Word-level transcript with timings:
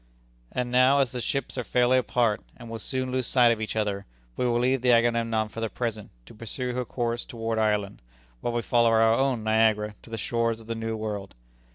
And 0.51 0.71
now, 0.71 0.97
as 0.97 1.11
the 1.11 1.21
ships 1.21 1.59
are 1.59 1.63
fairly 1.63 1.95
apart, 1.99 2.41
and 2.57 2.71
will 2.71 2.79
soon 2.79 3.11
lose 3.11 3.27
sight 3.27 3.51
of 3.51 3.61
each 3.61 3.75
other, 3.75 4.07
we 4.35 4.47
will 4.47 4.57
leave 4.59 4.81
the 4.81 4.91
Agamemnon 4.91 5.47
for 5.49 5.59
the 5.59 5.69
present 5.69 6.09
to 6.25 6.33
pursue 6.33 6.73
her 6.73 6.85
course 6.85 7.23
toward 7.23 7.59
Ireland, 7.59 8.01
while 8.39 8.51
we 8.53 8.63
follow 8.63 8.89
our 8.89 9.13
own 9.13 9.43
Niagara 9.43 9.93
to 10.01 10.09
the 10.09 10.17
shores 10.17 10.59
of 10.59 10.65
the 10.65 10.73
New 10.73 10.95
World. 10.95 11.35